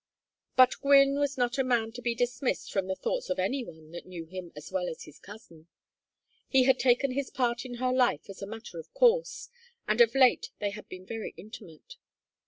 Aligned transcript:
But 0.55 0.73
Gwynne 0.81 1.19
was 1.19 1.37
not 1.37 1.59
a 1.59 1.63
man 1.63 1.91
to 1.91 2.01
be 2.01 2.15
dismissed 2.15 2.73
from 2.73 2.87
the 2.87 2.95
thoughts 2.95 3.29
of 3.29 3.37
any 3.37 3.63
one 3.63 3.91
that 3.91 4.07
knew 4.07 4.25
him 4.25 4.51
as 4.55 4.71
well 4.71 4.89
as 4.89 5.03
his 5.03 5.19
cousin, 5.19 5.67
He 6.49 6.63
had 6.63 6.79
taken 6.79 7.11
his 7.11 7.29
part 7.29 7.65
in 7.65 7.75
her 7.75 7.93
life 7.93 8.27
as 8.27 8.41
a 8.41 8.47
matter 8.47 8.79
of 8.79 8.91
course, 8.95 9.49
and 9.87 10.01
of 10.01 10.15
late 10.15 10.49
they 10.57 10.71
had 10.71 10.89
been 10.89 11.05
very 11.05 11.35
intimate. 11.37 11.97